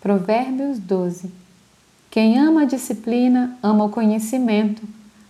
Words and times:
Provérbios 0.00 0.78
12. 0.78 1.28
Quem 2.08 2.38
ama 2.38 2.62
a 2.62 2.66
disciplina 2.66 3.58
ama 3.60 3.84
o 3.84 3.90
conhecimento, 3.90 4.82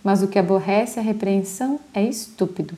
mas 0.03 0.21
o 0.21 0.27
que 0.27 0.37
aborrece 0.37 0.99
a 0.99 1.01
repreensão 1.01 1.79
é 1.91 2.03
estúpido. 2.03 2.77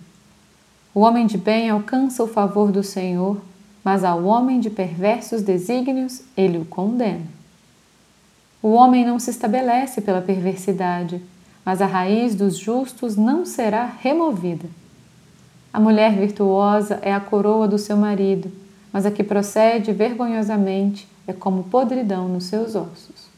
O 0.96 1.02
homem 1.02 1.28
de 1.28 1.38
bem 1.38 1.70
alcança 1.70 2.24
o 2.24 2.28
favor 2.28 2.72
do 2.72 2.82
Senhor, 2.82 3.42
mas 3.84 4.06
ao 4.06 4.24
homem 4.24 4.62
de 4.62 4.70
perversos 4.70 5.42
desígnios 5.42 6.22
ele 6.38 6.58
o 6.60 6.66
condena. 6.66 7.26
O 8.64 8.70
homem 8.70 9.06
não 9.06 9.20
se 9.20 9.30
estabelece 9.30 10.00
pela 10.00 10.22
perversidade, 10.22 11.22
mas 11.66 11.82
a 11.82 11.86
raiz 11.86 12.36
dos 12.36 12.58
justos 12.58 13.18
não 13.18 13.46
será 13.46 13.86
removida. 14.00 14.70
A 15.74 15.80
mulher 15.80 16.14
virtuosa 16.16 17.00
é 17.02 17.14
a 17.14 17.20
coroa 17.20 17.68
do 17.68 17.78
seu 17.78 17.98
marido, 17.98 18.50
mas 18.92 19.06
a 19.06 19.12
que 19.12 19.24
procede 19.24 19.94
vergonhosamente 19.94 21.08
é 21.26 21.34
como 21.34 21.64
podridão 21.64 22.28
nos 22.28 22.46
seus 22.46 22.76
ossos. 22.76 23.30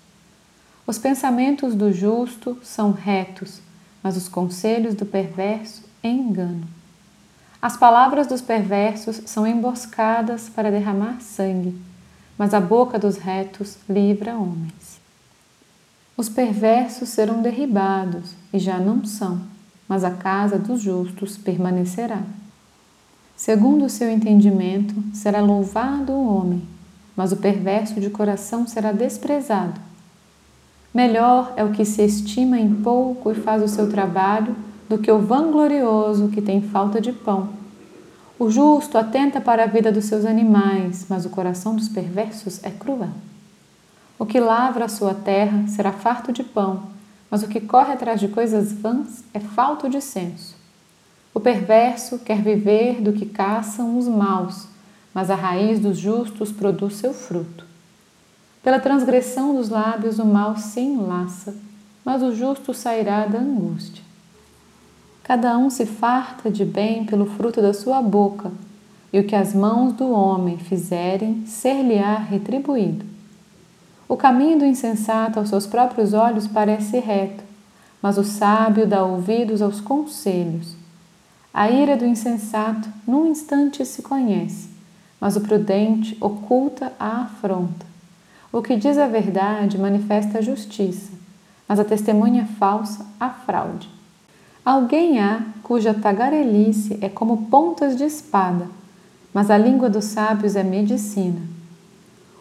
Os 0.86 0.98
pensamentos 0.98 1.76
do 1.76 1.94
justo 1.94 2.58
são 2.64 2.92
retos, 2.92 3.62
mas 4.02 4.18
os 4.18 4.28
conselhos 4.28 4.96
do 4.96 5.06
perverso 5.06 5.84
engano. 6.04 6.68
As 7.62 7.78
palavras 7.78 8.28
dos 8.28 8.42
perversos 8.42 9.22
são 9.26 9.48
emboscadas 9.48 10.50
para 10.50 10.70
derramar 10.70 11.22
sangue, 11.22 11.74
mas 12.38 12.54
a 12.54 12.60
boca 12.60 13.00
dos 13.00 13.16
retos 13.16 13.78
livra 13.88 14.36
homens. 14.36 15.00
Os 16.18 16.28
perversos 16.28 17.10
serão 17.10 17.42
derribados 17.42 18.32
e 18.52 18.60
já 18.60 18.78
não 18.78 19.06
são, 19.06 19.42
mas 19.88 20.04
a 20.04 20.12
casa 20.12 20.60
dos 20.60 20.82
justos 20.82 21.38
permanecerá. 21.38 22.22
Segundo 23.36 23.86
o 23.86 23.90
seu 23.90 24.10
entendimento, 24.10 24.94
será 25.14 25.42
louvado 25.42 26.14
o 26.14 26.36
homem, 26.36 26.62
mas 27.16 27.32
o 27.32 27.38
perverso 27.38 28.00
de 28.00 28.10
coração 28.10 28.68
será 28.68 28.92
desprezado. 28.92 29.80
Melhor 30.94 31.54
é 31.56 31.64
o 31.64 31.72
que 31.72 31.84
se 31.84 32.04
estima 32.04 32.60
em 32.60 32.74
pouco 32.76 33.32
e 33.32 33.36
faz 33.36 33.64
o 33.64 33.68
seu 33.68 33.90
trabalho 33.90 34.56
do 34.88 35.00
que 35.00 35.12
o 35.12 35.20
vanglorioso 35.20 36.30
que 36.30 36.42
tem 36.42 36.62
falta 36.62 37.02
de 37.02 37.12
pão. 37.12 37.50
O 38.38 38.50
justo 38.50 38.98
atenta 38.98 39.42
para 39.42 39.64
a 39.64 39.68
vida 39.68 39.92
dos 39.92 40.06
seus 40.06 40.26
animais, 40.26 41.06
mas 41.10 41.26
o 41.26 41.30
coração 41.30 41.76
dos 41.76 41.90
perversos 41.90 42.64
é 42.64 42.70
cruel. 42.70 43.10
O 44.20 44.26
que 44.26 44.40
lavra 44.40 44.86
a 44.86 44.90
sua 44.90 45.14
terra 45.14 45.66
será 45.68 45.92
farto 45.92 46.32
de 46.32 46.44
pão, 46.44 46.84
mas 47.30 47.42
o 47.42 47.48
que 47.48 47.60
corre 47.60 47.94
atrás 47.94 48.20
de 48.20 48.28
coisas 48.28 48.72
vãs 48.72 49.24
é 49.34 49.40
falto 49.40 49.90
de 49.90 50.00
senso. 50.00 50.53
O 51.34 51.40
perverso 51.40 52.20
quer 52.20 52.42
viver 52.42 53.02
do 53.02 53.12
que 53.12 53.26
caçam 53.26 53.98
os 53.98 54.08
maus, 54.08 54.68
mas 55.14 55.32
a 55.32 55.36
raiz 55.36 55.80
dos 55.80 55.98
justos 55.98 56.52
produz 56.52 56.96
seu 56.96 57.14
fruto. 57.14 57.66
Pela 58.62 58.80
transgressão 58.80 59.56
dos 59.56 59.70
lábios 59.70 60.20
o 60.20 60.26
mal 60.26 60.56
se 60.58 60.80
enlaça, 60.80 61.56
mas 62.06 62.22
o 62.22 62.36
justo 62.36 62.74
sairá 62.74 63.26
da 63.26 63.40
angústia. 63.40 64.04
Cada 65.24 65.58
um 65.58 65.70
se 65.70 65.86
farta 65.86 66.52
de 66.52 66.64
bem 66.64 67.06
pelo 67.06 67.26
fruto 67.26 67.62
da 67.62 67.74
sua 67.74 68.02
boca, 68.02 68.52
e 69.12 69.20
o 69.20 69.24
que 69.26 69.36
as 69.36 69.54
mãos 69.54 69.94
do 69.94 70.12
homem 70.12 70.58
fizerem, 70.58 71.46
ser-lhe-á 71.46 72.18
retribuído. 72.18 73.06
O 74.08 74.18
caminho 74.18 74.60
do 74.60 74.66
insensato 74.66 75.40
aos 75.40 75.50
seus 75.50 75.66
próprios 75.66 76.14
olhos 76.14 76.48
parece 76.48 77.00
reto, 77.00 77.44
mas 78.02 78.18
o 78.18 78.24
sábio 78.24 78.86
dá 78.86 79.04
ouvidos 79.04 79.62
aos 79.62 79.80
conselhos. 79.80 80.83
A 81.54 81.70
ira 81.70 81.96
do 81.96 82.04
insensato 82.04 82.90
num 83.08 83.28
instante 83.28 83.86
se 83.86 84.02
conhece, 84.02 84.70
mas 85.22 85.36
o 85.36 85.42
prudente 85.42 86.18
oculta 86.20 86.92
a 87.00 87.22
afronta. 87.22 87.86
O 88.52 88.60
que 88.60 88.76
diz 88.76 88.98
a 88.98 89.06
verdade 89.06 89.78
manifesta 89.78 90.40
a 90.40 90.42
justiça, 90.42 91.12
mas 91.68 91.80
a 91.80 91.84
testemunha 91.84 92.48
falsa 92.58 93.06
a 93.20 93.30
fraude. 93.30 93.88
Alguém 94.66 95.20
há 95.20 95.44
cuja 95.62 95.94
tagarelice 95.94 96.98
é 97.02 97.08
como 97.08 97.46
pontas 97.46 97.96
de 97.96 98.04
espada, 98.04 98.68
mas 99.32 99.52
a 99.52 99.58
língua 99.58 99.90
dos 99.90 100.06
sábios 100.06 100.56
é 100.56 100.64
medicina. 100.64 101.42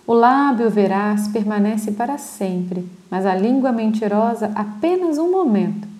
O 0.06 0.14
lábio 0.14 0.70
veraz 0.70 1.28
permanece 1.28 1.92
para 1.92 2.16
sempre, 2.16 2.88
mas 3.10 3.26
a 3.26 3.34
língua 3.34 3.72
mentirosa 3.72 4.50
apenas 4.54 5.18
um 5.18 5.30
momento. 5.30 5.91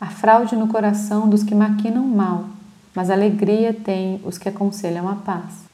A 0.00 0.06
fraude 0.06 0.54
no 0.54 0.68
coração 0.68 1.28
dos 1.28 1.42
que 1.42 1.54
maquinam 1.54 2.06
mal, 2.06 2.44
mas 2.94 3.10
alegria 3.10 3.72
tem 3.72 4.20
os 4.24 4.38
que 4.38 4.48
aconselham 4.48 5.08
a 5.08 5.14
paz. 5.14 5.66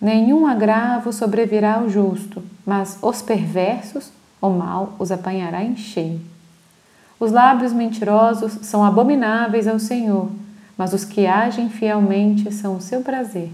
Nenhum 0.00 0.46
agravo 0.46 1.12
sobrevirá 1.12 1.74
ao 1.74 1.88
justo, 1.88 2.42
mas 2.64 2.98
os 3.02 3.22
perversos, 3.22 4.10
o 4.40 4.50
mal 4.50 4.94
os 4.98 5.10
apanhará 5.10 5.62
em 5.62 5.76
cheio. 5.76 6.20
Os 7.18 7.32
lábios 7.32 7.72
mentirosos 7.72 8.58
são 8.62 8.84
abomináveis 8.84 9.66
ao 9.66 9.78
Senhor, 9.78 10.30
mas 10.76 10.92
os 10.92 11.04
que 11.04 11.26
agem 11.26 11.70
fielmente 11.70 12.52
são 12.52 12.76
o 12.76 12.80
seu 12.80 13.00
prazer. 13.00 13.50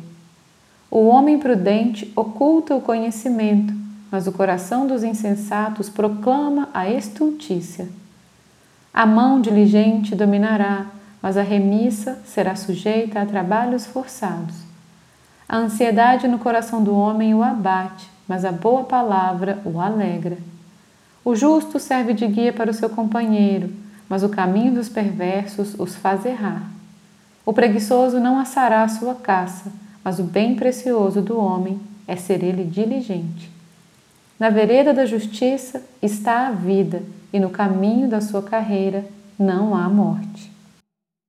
O 0.90 1.06
homem 1.06 1.38
prudente 1.38 2.12
oculta 2.14 2.74
o 2.74 2.80
conhecimento, 2.80 3.72
mas 4.10 4.26
o 4.26 4.32
coração 4.32 4.86
dos 4.86 5.02
insensatos 5.02 5.88
proclama 5.88 6.68
a 6.74 6.90
estultícia. 6.90 7.88
A 8.94 9.06
mão 9.06 9.40
diligente 9.40 10.14
dominará, 10.14 10.86
mas 11.22 11.36
a 11.38 11.42
remissa 11.42 12.20
será 12.26 12.54
sujeita 12.54 13.20
a 13.20 13.26
trabalhos 13.26 13.86
forçados. 13.86 14.54
A 15.48 15.56
ansiedade 15.56 16.28
no 16.28 16.38
coração 16.38 16.82
do 16.82 16.94
homem 16.94 17.34
o 17.34 17.42
abate, 17.42 18.10
mas 18.28 18.44
a 18.44 18.52
boa 18.52 18.84
palavra 18.84 19.60
o 19.64 19.80
alegra. 19.80 20.36
O 21.24 21.34
justo 21.34 21.78
serve 21.78 22.12
de 22.12 22.26
guia 22.26 22.52
para 22.52 22.70
o 22.70 22.74
seu 22.74 22.90
companheiro, 22.90 23.70
mas 24.08 24.22
o 24.22 24.28
caminho 24.28 24.74
dos 24.74 24.88
perversos 24.88 25.74
os 25.78 25.94
faz 25.94 26.26
errar. 26.26 26.62
O 27.46 27.52
preguiçoso 27.52 28.20
não 28.20 28.38
assará 28.38 28.82
a 28.82 28.88
sua 28.88 29.14
caça, 29.14 29.72
mas 30.04 30.18
o 30.18 30.24
bem 30.24 30.54
precioso 30.54 31.22
do 31.22 31.38
homem 31.38 31.80
é 32.06 32.16
ser 32.16 32.42
ele 32.42 32.64
diligente. 32.64 33.50
Na 34.38 34.50
vereda 34.50 34.92
da 34.92 35.06
justiça 35.06 35.82
está 36.02 36.48
a 36.48 36.50
vida, 36.50 37.02
e 37.32 37.40
no 37.40 37.50
caminho 37.50 38.08
da 38.08 38.20
sua 38.20 38.42
carreira 38.42 39.04
não 39.38 39.74
há 39.74 39.88
morte. 39.88 40.51